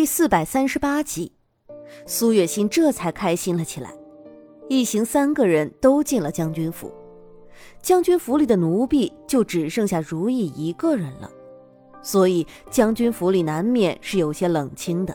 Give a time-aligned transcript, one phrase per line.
[0.00, 1.30] 第四百三十八集，
[2.06, 3.92] 苏月心这才开心了起来。
[4.66, 6.90] 一行三个人都进了将军府，
[7.82, 11.30] 将军府里的奴婢就只剩下如意一个人了，
[12.00, 15.14] 所以将军府里难免是有些冷清的。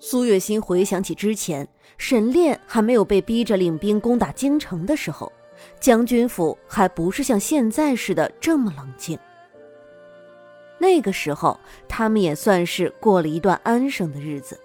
[0.00, 5.32] 苏月心回想起之前沈炼还没有被逼着领兵攻打京城的时候，
[5.78, 9.16] 将军府还不是像现在似的这么冷静。
[10.80, 14.58] 那个时候，他们也算是过了一段安生的日子。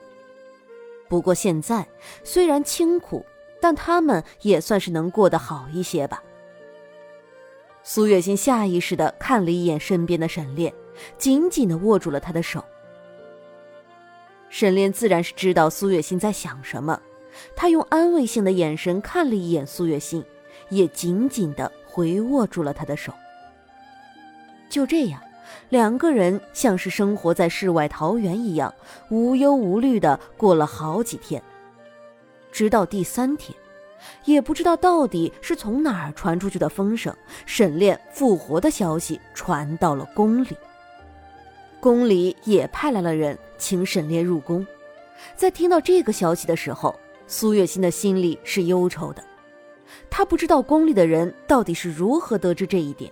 [1.09, 1.85] 不过现在
[2.23, 3.25] 虽然清苦，
[3.61, 6.23] 但他们也算是能过得好一些吧。
[7.83, 10.73] 苏月心下意识的看了一眼身边的沈炼，
[11.17, 12.63] 紧紧的握住了他的手。
[14.49, 16.97] 沈炼自然是知道苏月心在想什么，
[17.57, 20.23] 他用安慰性的眼神看了一眼苏月心，
[20.69, 23.13] 也紧紧的回握住了他的手。
[24.69, 25.21] 就这样。
[25.69, 28.73] 两个人像是生活在世外桃源一样，
[29.09, 31.41] 无忧无虑的过了好几天。
[32.51, 33.55] 直到第三天，
[34.23, 37.15] 也不知道到底是从哪儿传出去的风声，
[37.45, 40.55] 沈炼复活的消息传到了宫里。
[41.79, 44.65] 宫里也派来了人，请沈炼入宫。
[45.35, 49.23] 在听到这个消息的时候，苏月心的心里是忧愁的。
[50.09, 53.11] 他不知道宫里的人到底是如何得知这一点，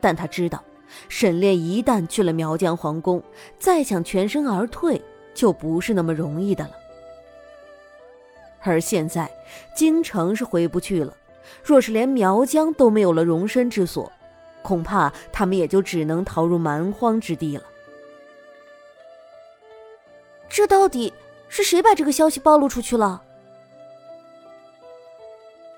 [0.00, 0.64] 但他知道。
[1.08, 3.22] 沈炼一旦去了苗疆皇宫，
[3.58, 5.00] 再想全身而退
[5.34, 6.70] 就不是那么容易的了。
[8.62, 9.30] 而现在
[9.74, 11.16] 京城是回不去了，
[11.62, 14.10] 若是连苗疆都没有了容身之所，
[14.62, 17.62] 恐怕他们也就只能逃入蛮荒之地了。
[20.48, 21.12] 这到底
[21.48, 23.22] 是谁把这个消息暴露出去了？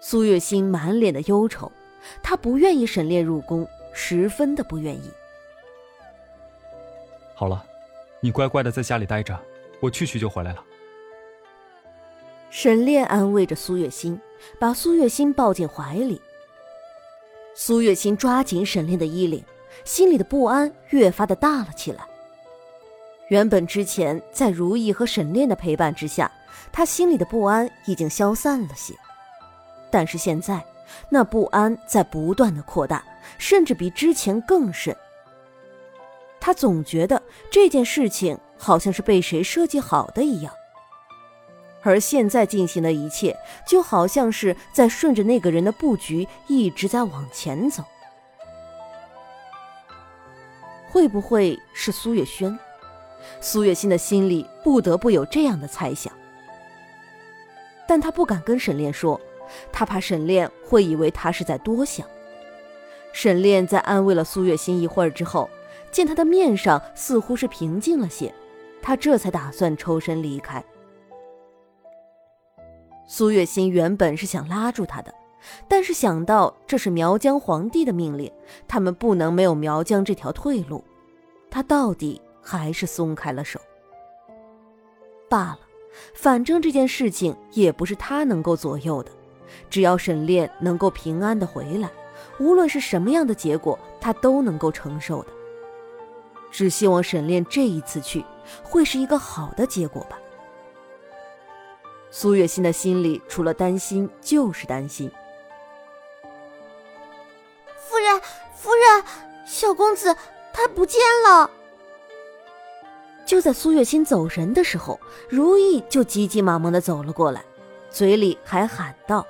[0.01, 1.71] 苏月心满脸的忧愁，
[2.23, 3.69] 她不愿意沈炼入宫。
[3.93, 5.11] 十分的不愿意。
[7.35, 7.65] 好了，
[8.21, 9.39] 你乖乖的在家里待着，
[9.81, 10.65] 我去去就回来了。
[12.51, 14.21] 沈炼安慰着苏月心，
[14.59, 16.21] 把苏月心抱进怀里。
[17.55, 19.43] 苏月心抓紧沈炼的衣领，
[19.85, 22.05] 心里的不安越发的大了起来。
[23.29, 26.31] 原本之前在如意和沈炼的陪伴之下，
[26.71, 28.95] 他心里的不安已经消散了些，
[29.91, 30.63] 但是现在。
[31.09, 33.03] 那不安在不断的扩大，
[33.39, 34.97] 甚至比之前更甚。
[36.41, 40.53] 他总觉得这件事情好像是被谁设计好的一样，
[41.83, 47.85] 而现在进行的一切就好像是在顺着那个人的布局一直在往前走。
[50.91, 52.59] 会不会是苏月轩？
[53.41, 56.13] 苏月心的心里不得不有这样的猜想，
[57.87, 59.21] 但他不敢跟沈炼说。
[59.71, 62.07] 他怕沈炼会以为他是在多想。
[63.13, 65.49] 沈炼在安慰了苏月心一会儿之后，
[65.91, 68.33] 见他的面上似乎是平静了些，
[68.81, 70.65] 他这才打算抽身离开。
[73.07, 75.13] 苏月心原本是想拉住他的，
[75.69, 78.33] 但是想到这是苗疆皇帝的命令，
[78.67, 80.83] 他们不能没有苗疆这条退路，
[81.51, 83.61] 他到底还是松开了手。
[85.29, 85.59] 罢了，
[86.15, 89.11] 反正这件事情也不是他能够左右的。
[89.69, 91.91] 只要沈炼能够平安的回来，
[92.39, 95.29] 无论是什么样的结果，他都能够承受的。
[96.51, 98.25] 只希望沈炼这一次去
[98.63, 100.19] 会是一个好的结果吧。
[102.11, 105.11] 苏月心的心里除了担心就是担心。
[107.79, 108.21] 夫人，
[108.55, 109.05] 夫人，
[109.47, 110.15] 小公子
[110.53, 111.51] 他不见了。
[113.25, 117.43] 就在苏月心走神的时候，如意就急急忙忙的走了过来，
[117.89, 119.27] 嘴里还喊道。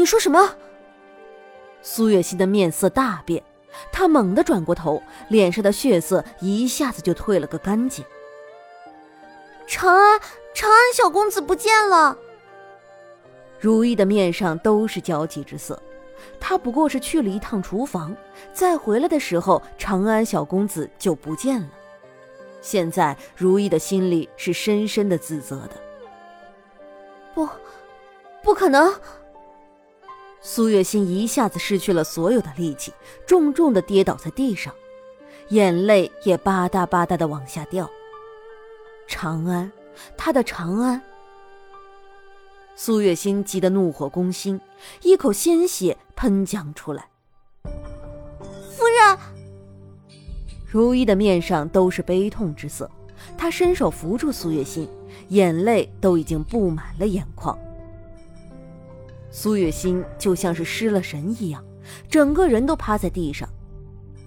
[0.00, 0.56] 你说什么？
[1.82, 3.44] 苏月心的面色大变，
[3.92, 8.02] 她猛地转过头，脸上的血色一下子就退了个干净。
[9.66, 10.18] 长安，
[10.54, 12.16] 长安小公子不见了。
[13.58, 15.78] 如意的面上都是焦急之色，
[16.40, 18.16] 他不过是去了一趟厨房，
[18.54, 21.68] 再回来的时候，长安小公子就不见了。
[22.62, 25.72] 现在如意的心里是深深的自责的。
[27.34, 27.46] 不，
[28.42, 28.90] 不可能。
[30.42, 32.92] 苏月心一下子失去了所有的力气，
[33.26, 34.74] 重重的跌倒在地上，
[35.50, 37.88] 眼泪也吧嗒吧嗒的往下掉。
[39.06, 39.70] 长安，
[40.16, 41.00] 他的长安。
[42.74, 44.58] 苏月心急得怒火攻心，
[45.02, 47.06] 一口鲜血喷将出来。
[47.62, 49.18] 夫人，
[50.66, 52.90] 如意的面上都是悲痛之色，
[53.36, 54.88] 她伸手扶住苏月心，
[55.28, 57.58] 眼泪都已经布满了眼眶。
[59.30, 61.64] 苏月心就像是失了神一样，
[62.08, 63.48] 整个人都趴在地上，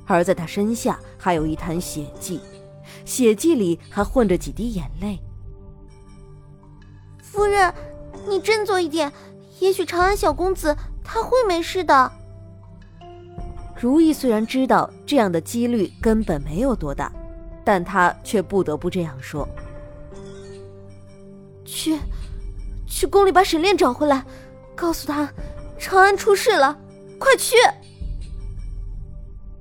[0.05, 2.39] 而在他身下还有一滩血迹，
[3.05, 5.19] 血迹里还混着几滴眼泪。
[7.21, 7.73] 夫人，
[8.27, 9.11] 你振作一点，
[9.59, 12.11] 也许长安小公子他会没事的。
[13.75, 17.11] 如意虽然知道这样的几率根本没有多大，
[17.65, 19.45] 但她却不得不这样说。
[21.65, 21.99] 去，
[22.87, 24.23] 去宫里把沈炼找回来，
[24.75, 25.31] 告诉他
[25.77, 26.77] 长安出事了，
[27.19, 27.55] 快去！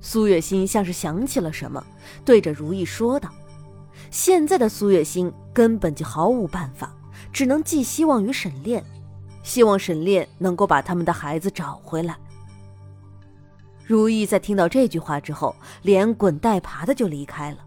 [0.01, 1.83] 苏月心像是想起了什么，
[2.25, 3.29] 对着如意说道
[4.11, 6.93] ：“现在的苏月心根本就毫无办法。”
[7.31, 8.83] 只能寄希望于沈炼，
[9.41, 12.15] 希望沈炼能够把他们的孩子找回来。
[13.83, 17.57] 如意在听到这句话之后，连滚带爬的就离开了。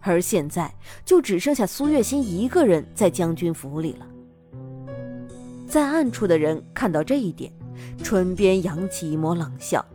[0.00, 0.70] 而现在
[1.06, 4.06] 就只剩下苏月心一个人在将军府里了。
[5.70, 7.52] 在暗处的人看到这一点，
[8.02, 9.86] 唇边扬起一抹冷笑，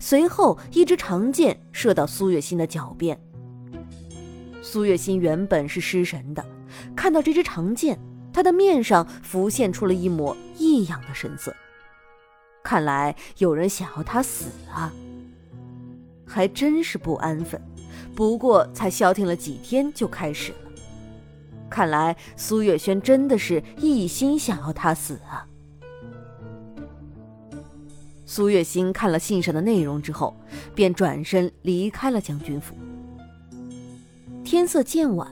[0.00, 3.20] 随后一支长箭射到苏月心的脚边。
[4.62, 6.42] 苏月心原本是失神的，
[6.96, 7.98] 看到这支长剑。
[8.32, 11.52] 他的面上浮现出了一抹异样的神色，
[12.62, 14.92] 看来有人想要他死啊！
[16.24, 17.60] 还真是不安分。
[18.14, 20.67] 不过才消停了几天就开始了，
[21.78, 25.46] 看来苏月轩真的是一心想要他死啊！
[28.26, 30.36] 苏月心看了信上的内容之后，
[30.74, 32.74] 便转身离开了将军府。
[34.44, 35.30] 天色渐晚。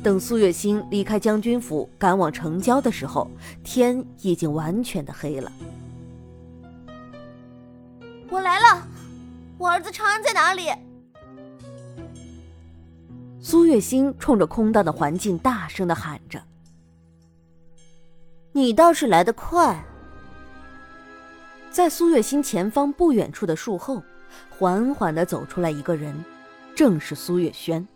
[0.00, 3.28] 等苏月心离开将军府，赶往城郊的时候，
[3.64, 5.50] 天已经完全的黑了。
[8.30, 8.86] 我来了，
[9.58, 10.70] 我儿子长安在哪里？
[13.50, 16.38] 苏月心冲着空荡的环境大声的喊着
[18.52, 19.82] ：“你倒是来得快！”
[21.72, 24.02] 在苏月心前方不远处的树后，
[24.50, 26.22] 缓缓的走出来一个人，
[26.76, 27.88] 正是苏月轩。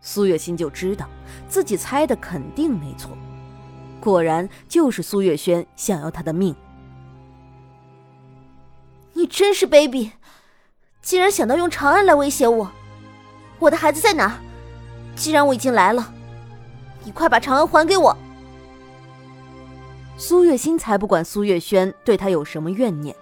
[0.00, 1.08] 苏月心就知道
[1.48, 3.10] 自己猜的肯定没错，
[3.98, 6.54] 果然就是苏月轩想要他的命。
[9.14, 10.12] 你真是卑鄙，
[11.02, 12.70] 竟然想到用长安来威胁我！
[13.64, 14.36] 我的孩子在哪儿？
[15.16, 16.12] 既然我已经来了，
[17.02, 18.14] 你快把长安还给我！
[20.18, 23.16] 苏月心才不管苏月轩对他有什么怨念，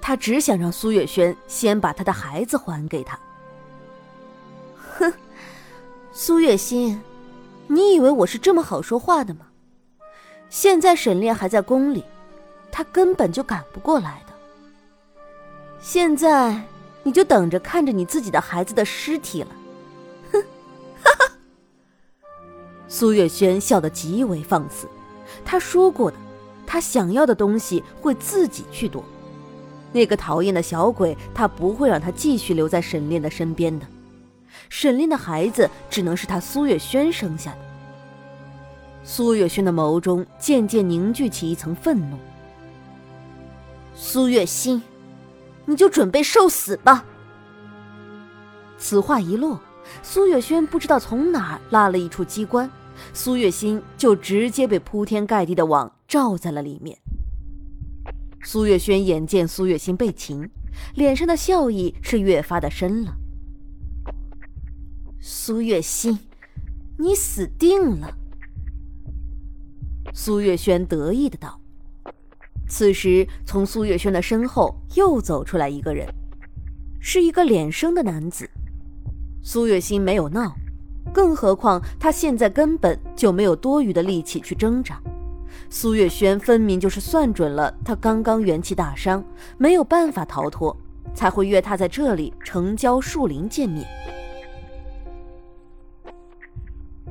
[0.00, 3.18] 他只想让苏月轩先把他的孩子还给他。
[4.96, 5.12] 哼！
[6.12, 7.00] 苏月心，
[7.66, 9.46] 你以为我是这么好说话的吗？
[10.48, 12.04] 现在沈炼还在宫里，
[12.70, 14.32] 他根本就赶不过来的。
[15.80, 16.62] 现在
[17.08, 19.48] 你就等着看着你自己的孩子的尸体了。
[20.30, 20.42] 哼，
[21.02, 21.32] 哈哈！
[22.86, 24.86] 苏月轩笑得极为放肆。
[25.42, 26.18] 他说过的，
[26.66, 29.02] 他想要的东西会自己去夺。
[29.90, 33.86] 那个讨厌的小鬼，他不会让他继续留在沈炼的身边的。
[34.68, 37.58] 沈炼的孩子只能是他苏月轩生下的。
[39.02, 42.18] 苏月轩的眸中渐渐凝聚起一层愤怒。
[43.94, 44.82] 苏月心，
[45.68, 47.04] 你就准备受死吧！
[48.78, 49.60] 此话一落，
[50.02, 52.70] 苏月轩不知道从哪儿拉了一处机关，
[53.12, 56.98] 苏月心就直接被铺天盖地的网罩在了里面。
[58.42, 60.48] 苏月轩眼见苏月心被擒，
[60.94, 63.14] 脸上的笑意是越发的深了。
[65.20, 66.18] 苏月心，
[66.96, 68.16] 你死定了！
[70.14, 71.60] 苏月轩得意的道。
[72.68, 76.06] 此时，从苏月轩的身后又走出来一个人，
[77.00, 78.48] 是一个脸生的男子。
[79.42, 80.54] 苏月心没有闹，
[81.12, 85.00] 更何况他现在根本就没有多余的力气去挣扎。
[85.70, 89.24] 苏月轩分明就是算准了他刚刚元气大伤，
[89.56, 90.76] 没有办法逃脱，
[91.14, 93.86] 才会约他在这里城郊树林见面。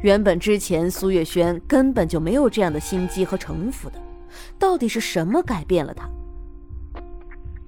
[0.02, 4.00] 原本之前苏月轩根本就没有这样的心机和城府的，
[4.60, 6.10] 到底是什么改变了他？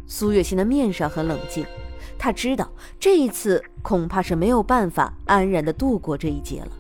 [0.05, 1.65] 苏月心的面上很冷静，
[2.17, 6.71] 他知道这一次恐怕是没有办法安然的度过这一劫了。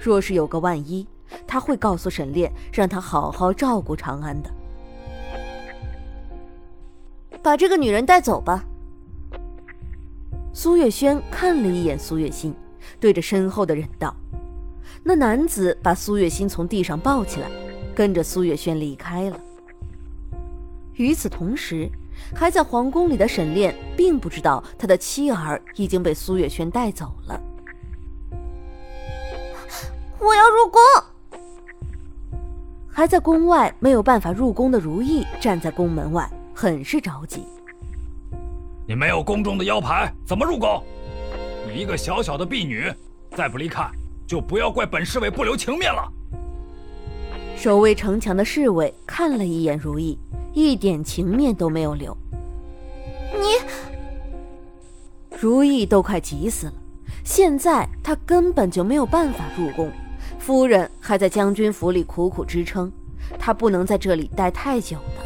[0.00, 1.06] 若是有个万一，
[1.46, 4.50] 他会告诉沈炼，让他好好照顾长安的。
[7.42, 8.64] 把这个女人带走吧。
[10.52, 12.54] 苏月轩看了一眼苏月心，
[13.00, 14.14] 对着身后的人道。
[15.02, 17.50] 那男子把苏月心从地上抱起来，
[17.94, 19.40] 跟着苏月轩离开了。
[20.94, 21.88] 与此同时，
[22.34, 27.40] 还在皇宫里的沈炼并不知道他的妻儿已经被苏月轩带走了。
[30.18, 30.80] 我要入宫！
[32.88, 37.44] 还在宫外没有办法入宫的如意站在宫门外，很是着急。
[38.86, 40.82] 你没有宫中的腰牌，怎么入宫？
[41.66, 42.92] 你一个小小的婢女，
[43.32, 43.90] 再不离开，
[44.26, 46.12] 就不要怪本侍卫不留情面了。
[47.56, 50.18] 守卫城墙的侍卫看了一眼如意，
[50.52, 52.14] 一点情面都没有留。
[53.32, 56.74] 你，如意都快急死了。
[57.24, 59.90] 现在他根本就没有办法入宫，
[60.38, 62.92] 夫人还在将军府里苦苦支撑，
[63.38, 65.24] 他不能在这里待太久了。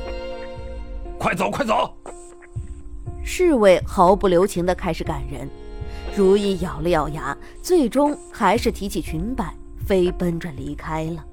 [1.18, 1.92] 快走，快走！
[3.24, 5.48] 侍卫毫不留情地开始赶人。
[6.16, 9.52] 如意咬了咬牙，最终还是提起裙摆，
[9.84, 11.24] 飞奔着离开了。